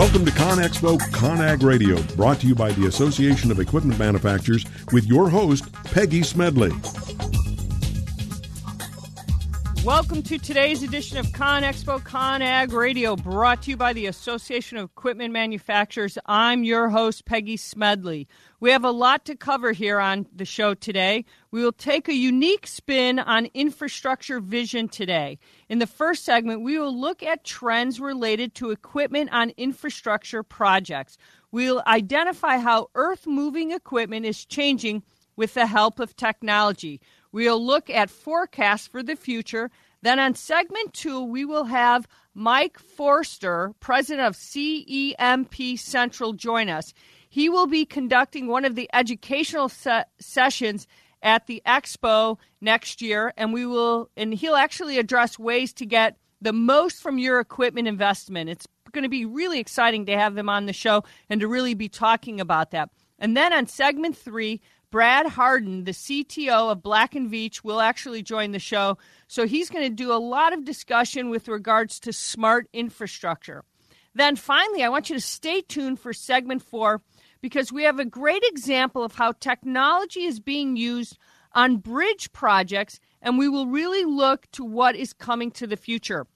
[0.00, 5.04] Welcome to ConExpo ConAg Radio, brought to you by the Association of Equipment Manufacturers with
[5.04, 6.72] your host, Peggy Smedley.
[9.84, 14.90] Welcome to today's edition of ConExpo ConAg Radio, brought to you by the Association of
[14.90, 16.18] Equipment Manufacturers.
[16.26, 18.28] I'm your host, Peggy Smedley.
[18.60, 21.24] We have a lot to cover here on the show today.
[21.50, 25.38] We will take a unique spin on infrastructure vision today.
[25.70, 31.16] In the first segment, we will look at trends related to equipment on infrastructure projects.
[31.52, 35.04] We'll identify how earth moving equipment is changing
[35.36, 37.00] with the help of technology.
[37.32, 39.70] We'll look at forecasts for the future.
[40.02, 46.94] Then on segment two, we will have Mike Vorster, president of CEMP Central, join us.
[47.28, 50.86] He will be conducting one of the educational se- sessions
[51.22, 56.16] at the expo next year, and we will, and he'll actually address ways to get
[56.40, 58.48] the most from your equipment investment.
[58.48, 61.74] It's going to be really exciting to have him on the show and to really
[61.74, 62.90] be talking about that.
[63.18, 64.60] And then on segment three,
[64.90, 68.98] Brad Hardin, the CTO of Black and Veatch, will actually join the show.
[69.28, 73.64] So he's going to do a lot of discussion with regards to smart infrastructure.
[74.14, 77.02] Then finally, I want you to stay tuned for segment four
[77.40, 81.16] because we have a great example of how technology is being used
[81.52, 86.26] on bridge projects, and we will really look to what is coming to the future.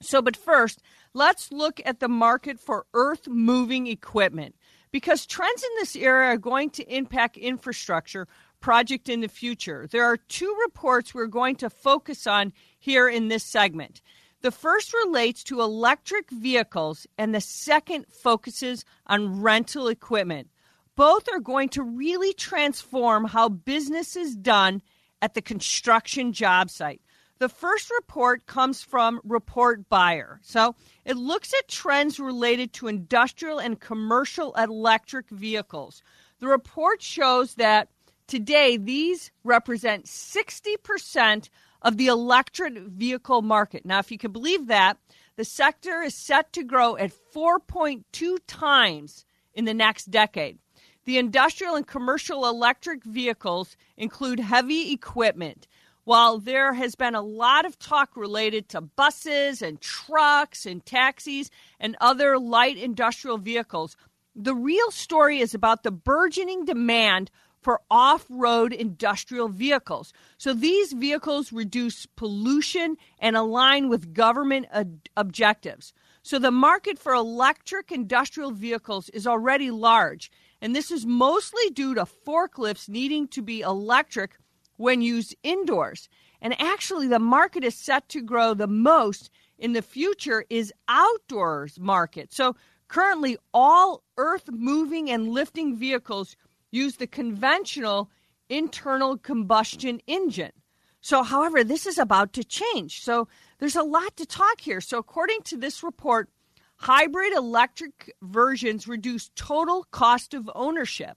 [0.00, 0.82] So, but first,
[1.14, 4.54] let's look at the market for earth moving equipment
[4.90, 8.26] because trends in this area are going to impact infrastructure
[8.60, 9.86] project in the future.
[9.90, 14.00] There are two reports we're going to focus on here in this segment.
[14.40, 20.48] The first relates to electric vehicles, and the second focuses on rental equipment.
[20.94, 24.82] Both are going to really transform how business is done
[25.22, 27.00] at the construction job site.
[27.38, 30.40] The first report comes from Report Buyer.
[30.42, 36.02] So it looks at trends related to industrial and commercial electric vehicles.
[36.40, 37.88] The report shows that
[38.26, 41.48] today these represent 60%
[41.82, 43.86] of the electric vehicle market.
[43.86, 44.98] Now, if you can believe that,
[45.36, 49.24] the sector is set to grow at 4.2 times
[49.54, 50.58] in the next decade.
[51.04, 55.68] The industrial and commercial electric vehicles include heavy equipment.
[56.08, 61.50] While there has been a lot of talk related to buses and trucks and taxis
[61.78, 63.94] and other light industrial vehicles,
[64.34, 67.30] the real story is about the burgeoning demand
[67.60, 70.14] for off road industrial vehicles.
[70.38, 75.92] So these vehicles reduce pollution and align with government ad- objectives.
[76.22, 80.32] So the market for electric industrial vehicles is already large,
[80.62, 84.38] and this is mostly due to forklifts needing to be electric
[84.78, 86.08] when used indoors.
[86.40, 91.78] And actually, the market is set to grow the most in the future is outdoors
[91.78, 92.32] market.
[92.32, 92.56] So
[92.86, 96.36] currently, all earth moving and lifting vehicles
[96.70, 98.10] use the conventional
[98.48, 100.52] internal combustion engine.
[101.00, 103.02] So, however, this is about to change.
[103.02, 103.28] So,
[103.58, 104.80] there's a lot to talk here.
[104.80, 106.28] So, according to this report,
[106.76, 111.16] hybrid electric versions reduce total cost of ownership.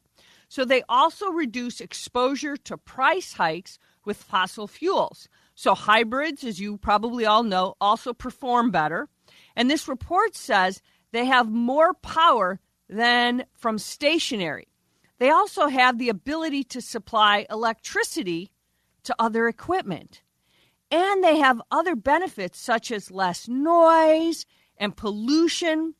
[0.52, 5.30] So, they also reduce exposure to price hikes with fossil fuels.
[5.56, 9.08] So, hybrids, as you probably all know, also perform better.
[9.56, 10.82] And this report says
[11.14, 12.60] they have more power
[12.90, 14.68] than from stationary.
[15.20, 18.52] They also have the ability to supply electricity
[19.04, 20.22] to other equipment.
[20.92, 24.46] And they have other benefits such as less noise
[24.76, 25.96] and pollution.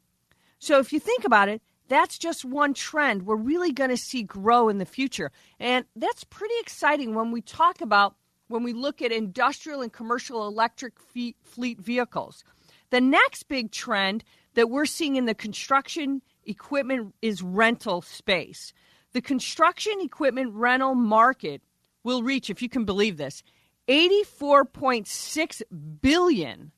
[0.60, 1.62] So if you think about it,
[1.92, 5.32] that's just one trend we're really going to see grow in the future.
[5.60, 8.16] And that's pretty exciting when we talk about
[8.48, 12.44] when we look at industrial and commercial electric fleet vehicles.
[12.90, 18.74] The next big trend that we're seeing in the construction equipment is rental space.
[19.14, 21.62] The construction equipment rental market
[22.04, 23.44] will reach, if you can believe this,
[23.88, 25.62] 84.6
[26.02, 26.72] billion.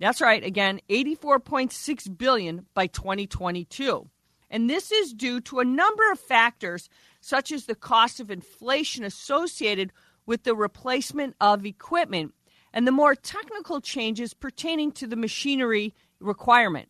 [0.00, 4.08] That's right, again, 84.6 billion by 2022.
[4.52, 6.90] And this is due to a number of factors
[7.22, 9.92] such as the cost of inflation associated
[10.26, 12.34] with the replacement of equipment
[12.72, 16.88] and the more technical changes pertaining to the machinery requirement.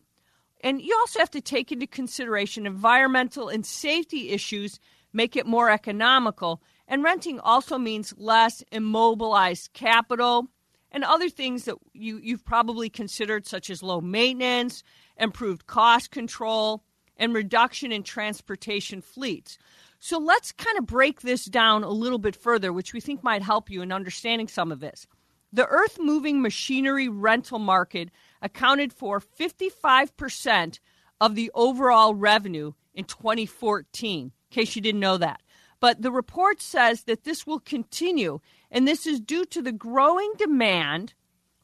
[0.61, 4.79] And you also have to take into consideration environmental and safety issues
[5.13, 6.61] make it more economical.
[6.87, 10.47] And renting also means less immobilized capital
[10.91, 14.83] and other things that you, you've probably considered, such as low maintenance,
[15.17, 16.83] improved cost control,
[17.17, 19.57] and reduction in transportation fleets.
[19.99, 23.41] So let's kind of break this down a little bit further, which we think might
[23.41, 25.07] help you in understanding some of this.
[25.53, 28.09] The earth moving machinery rental market
[28.41, 30.79] accounted for 55%
[31.21, 35.41] of the overall revenue in 2014, in case you didn't know that.
[35.79, 38.39] But the report says that this will continue,
[38.71, 41.13] and this is due to the growing demand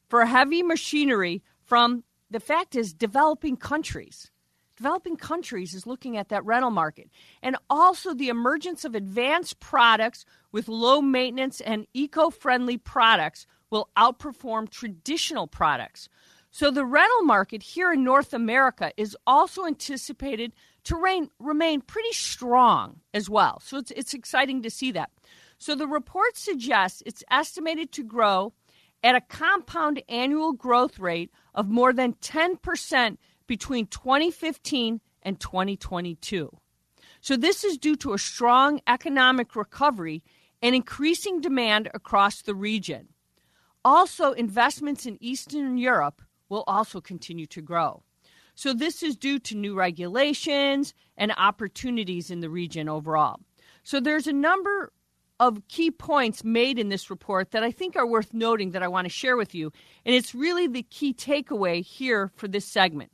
[0.08, 4.30] for heavy machinery from the fact is developing countries.
[4.80, 7.10] Developing countries is looking at that rental market.
[7.42, 13.90] And also the emergence of advanced products with low maintenance and eco friendly products will
[13.94, 16.08] outperform traditional products.
[16.50, 20.54] So the rental market here in North America is also anticipated
[20.84, 23.60] to reign, remain pretty strong as well.
[23.62, 25.10] So it's, it's exciting to see that.
[25.58, 28.54] So the report suggests it's estimated to grow
[29.04, 33.18] at a compound annual growth rate of more than 10%
[33.50, 36.56] between 2015 and 2022.
[37.20, 40.22] So this is due to a strong economic recovery
[40.62, 43.08] and increasing demand across the region.
[43.84, 48.04] Also, investments in Eastern Europe will also continue to grow.
[48.54, 53.40] So, this is due to new regulations and opportunities in the region overall.
[53.82, 54.92] So, there's a number
[55.40, 58.88] of key points made in this report that I think are worth noting that I
[58.88, 59.72] want to share with you.
[60.04, 63.10] And it's really the key takeaway here for this segment.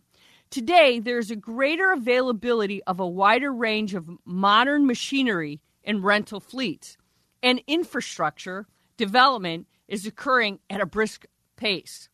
[0.51, 6.97] Today, there's a greater availability of a wider range of modern machinery and rental fleets,
[7.43, 8.67] and infrastructure
[8.97, 11.27] development is occurring at a brisk
[11.57, 12.09] pace.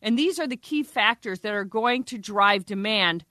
[0.00, 3.24] And these are the key factors that are going to drive demand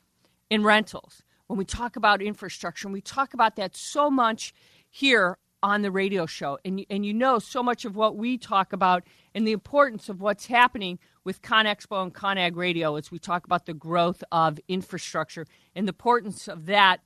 [0.50, 1.24] in rentals.
[1.48, 4.54] When we talk about infrastructure, and we talk about that so much
[4.90, 8.74] here on the radio show, and, and you know so much of what we talk
[8.74, 9.04] about
[9.38, 13.68] and the importance of what's happening with ConExpo and ConAg Radio as we talk about
[13.68, 15.46] the growth of infrastructure
[15.76, 17.02] and the importance of that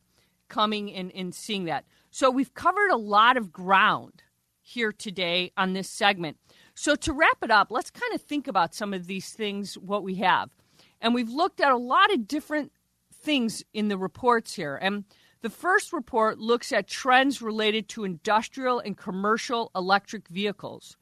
[0.47, 1.83] coming and, and seeing that.
[2.09, 4.23] So we've covered a lot of ground
[4.61, 6.37] here today on this segment.
[6.73, 10.01] So, to wrap it up, let's kind of think about some of these things, what
[10.01, 10.51] we have.
[11.01, 12.71] And we've looked at a lot of different
[13.13, 14.77] things in the reports here.
[14.77, 15.03] And
[15.41, 20.95] the first report looks at trends related to industrial and commercial electric vehicles.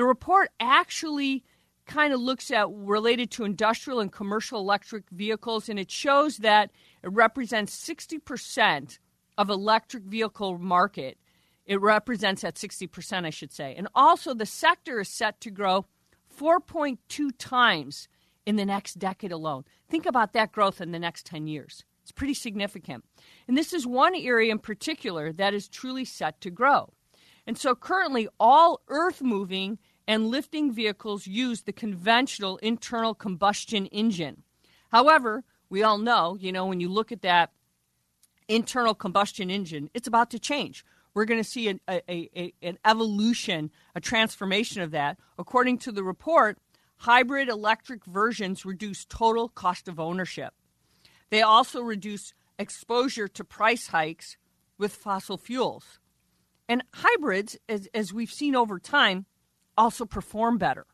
[0.00, 1.44] The report actually
[1.84, 6.70] kind of looks at related to industrial and commercial electric vehicles, and it shows that
[7.02, 8.98] it represents 60%
[9.36, 11.18] of electric vehicle market
[11.66, 13.74] it represents at 60%, I should say.
[13.76, 15.84] And also, the sector is set to grow
[16.34, 18.08] 4.2 times
[18.46, 19.64] in the next decade alone.
[19.90, 21.84] Think about that growth in the next 10 years.
[22.00, 23.04] It's pretty significant.
[23.46, 26.94] And this is one area in particular that is truly set to grow.
[27.46, 29.78] And so, currently, all earth moving
[30.10, 34.42] and lifting vehicles use the conventional internal combustion engine.
[34.90, 37.52] However, we all know, you know, when you look at that
[38.48, 40.84] internal combustion engine, it's about to change
[41.14, 45.18] we're going to see an, a, a, an evolution, a transformation of that.
[45.38, 46.58] According to the report,
[46.96, 50.54] hybrid electric versions reduce total cost of ownership.
[51.30, 54.36] They also reduce exposure to price hikes
[54.78, 55.98] with fossil fuels.
[56.68, 59.26] And hybrids, as, as we've seen over time,
[59.80, 60.86] also perform better.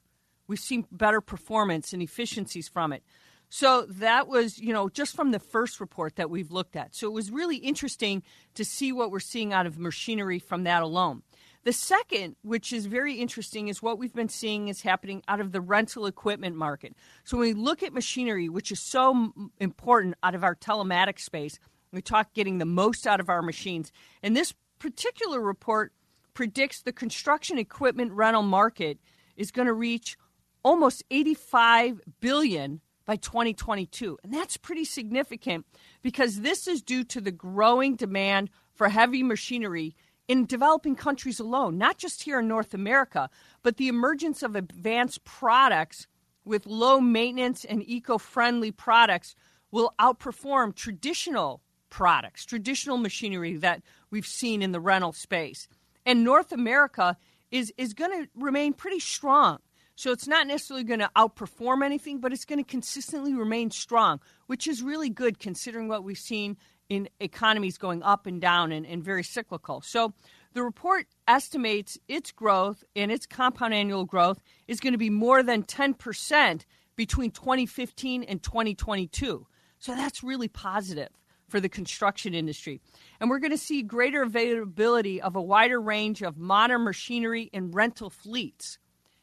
[0.47, 3.03] We've seen better performance and efficiencies from it.
[3.49, 6.95] So that was, you know, just from the first report that we've looked at.
[6.95, 8.23] So it was really interesting
[8.55, 11.23] to see what we're seeing out of machinery from that alone.
[11.65, 15.51] The second, which is very interesting, is what we've been seeing is happening out of
[15.51, 16.95] the rental equipment market.
[17.25, 21.59] So when we look at machinery, which is so important out of our telematics space,
[21.93, 23.91] we talk getting the most out of our machines.
[24.23, 25.93] And this particular report
[26.37, 28.99] predicts the construction equipment rental market
[29.39, 30.19] is going to reach
[30.63, 34.19] almost 85 billion by 2022.
[34.23, 35.65] And that's pretty significant
[36.03, 39.97] because this is due to the growing demand for heavy machinery
[40.29, 43.31] in developing countries alone, not just here in North America,
[43.63, 46.07] but the emergence of advanced products
[46.45, 49.35] with low maintenance and eco friendly products
[49.71, 55.67] will outperform traditional products, traditional machinery that we've seen in the rental space.
[56.07, 57.19] And North America
[57.51, 59.59] is, is going to remain pretty strong
[59.97, 64.21] so it's not necessarily going to outperform anything, but it's going to consistently remain strong,
[64.47, 66.59] which is really good considering what we've seen
[66.91, 69.81] in economies going up and down and, and very cyclical.
[69.81, 70.13] So
[70.53, 75.43] the report estimates its growth and its compound annual growth is going to be more
[75.43, 79.47] than 10% between 2015 and 2022.
[79.79, 81.09] So that's really positive
[81.49, 82.81] for the construction industry.
[83.21, 87.75] And we're going to see greater availability of a wider range of modern machinery and
[87.75, 88.79] rental fleets.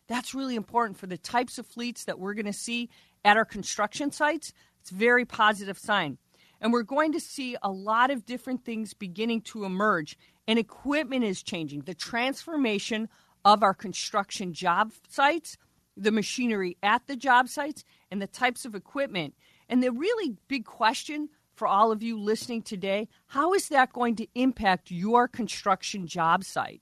[0.08, 2.90] That's really important for the types of fleets that we're going to see
[3.26, 4.54] at our construction sites.
[4.82, 6.18] It's a very positive sign.
[6.60, 11.26] And we're going to see a lot of different things beginning to emerge, and equipment
[11.26, 11.82] is changing.
[11.82, 13.10] The transformation
[13.44, 15.58] of our construction job sites,
[15.98, 19.36] the machinery at the job sites, and the types of equipment.
[19.68, 24.16] And the really big question for all of you listening today, how is that going
[24.18, 26.82] to impact your construction job site?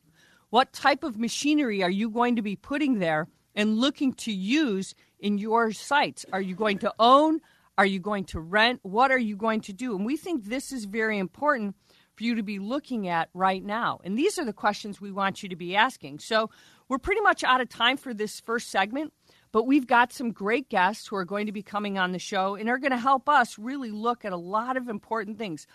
[0.50, 4.94] What type of machinery are you going to be putting there and looking to use
[5.20, 6.26] in your sites?
[6.32, 7.40] Are you going to own?
[7.78, 8.80] Are you going to rent?
[8.84, 9.96] What are you going to do?
[9.96, 11.76] And we think this is very important
[12.16, 14.00] for you to be looking at right now.
[14.04, 16.20] And these are the questions we want you to be asking.
[16.20, 16.50] So
[16.90, 19.14] we're pretty much out of time for this first segment.
[19.52, 22.56] But we've got some great guests who are going to be coming on the show
[22.56, 25.68] and are going to help us really look at a lot of important things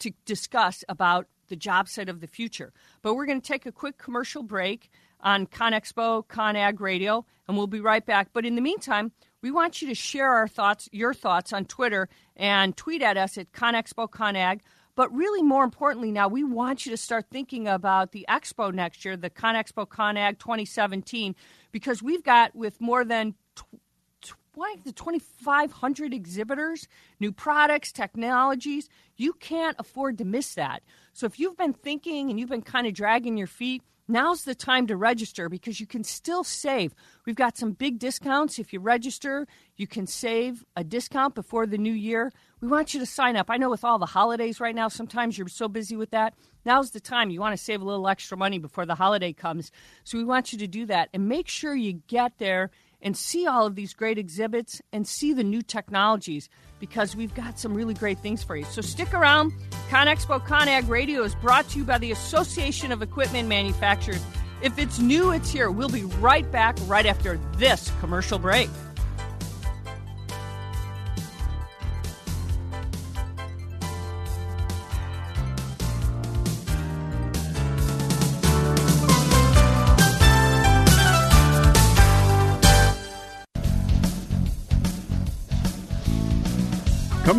[0.00, 2.72] to discuss about the job site of the future.
[3.02, 7.66] But we're going to take a quick commercial break on ConExpo, ConAg Radio, and we'll
[7.66, 8.28] be right back.
[8.32, 12.08] But in the meantime, we want you to share our thoughts, your thoughts on Twitter
[12.36, 14.60] and tweet at us at ConExpo, ConAg.
[14.98, 19.04] But really, more importantly, now we want you to start thinking about the expo next
[19.04, 21.36] year, the ConExpo ConAg 2017,
[21.70, 23.36] because we've got with more than
[24.84, 26.88] the 2,500 exhibitors,
[27.20, 28.88] new products, technologies.
[29.16, 30.82] You can't afford to miss that.
[31.12, 34.54] So if you've been thinking and you've been kind of dragging your feet, now's the
[34.54, 36.94] time to register because you can still save.
[37.26, 38.58] We've got some big discounts.
[38.58, 39.46] If you register,
[39.76, 42.32] you can save a discount before the new year.
[42.60, 43.50] We want you to sign up.
[43.50, 46.34] I know with all the holidays right now, sometimes you're so busy with that.
[46.64, 47.30] Now's the time.
[47.30, 49.70] You want to save a little extra money before the holiday comes.
[50.04, 53.46] So we want you to do that and make sure you get there and see
[53.46, 57.94] all of these great exhibits and see the new technologies because we've got some really
[57.94, 58.64] great things for you.
[58.64, 59.52] So stick around.
[59.88, 64.24] ConExpo ConAg Radio is brought to you by the Association of Equipment Manufacturers.
[64.60, 65.70] If it's new, it's here.
[65.70, 68.68] We'll be right back right after this commercial break.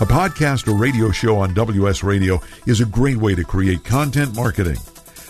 [0.00, 4.34] A podcast or radio show on WS Radio is a great way to create content
[4.34, 4.76] marketing.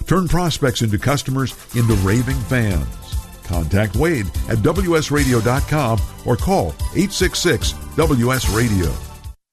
[0.06, 2.86] Turn prospects into customers into raving fans.
[3.44, 9.13] Contact Wade at WSRadio.com or call 866 WS Radio.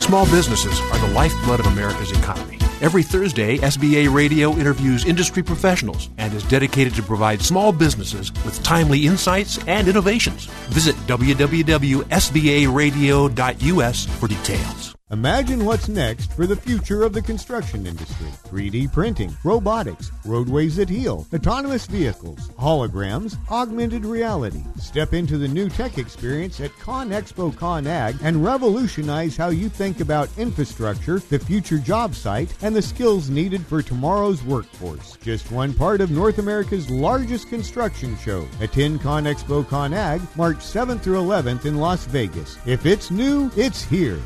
[0.00, 2.58] Small businesses are the lifeblood of America's economy.
[2.80, 8.62] Every Thursday, SBA Radio interviews industry professionals and is dedicated to provide small businesses with
[8.62, 10.46] timely insights and innovations.
[10.70, 14.97] Visit www.sbaradio.us for details.
[15.10, 20.90] Imagine what's next for the future of the construction industry 3D printing, robotics, roadways that
[20.90, 24.62] heal, autonomous vehicles, holograms, augmented reality.
[24.78, 30.28] Step into the new tech experience at ConExpo ConAg and revolutionize how you think about
[30.36, 35.16] infrastructure, the future job site, and the skills needed for tomorrow's workforce.
[35.22, 38.46] Just one part of North America's largest construction show.
[38.60, 42.58] Attend ConExpo ConAg March 7th through 11th in Las Vegas.
[42.66, 44.20] If it's new, it's here.